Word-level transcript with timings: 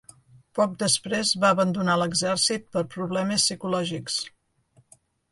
Poc 0.59 0.71
després 0.83 1.33
va 1.43 1.51
abandonar 1.55 1.97
l'exèrcit 2.01 2.65
per 2.77 2.83
problemes 2.93 3.45
psicològics. 3.49 4.17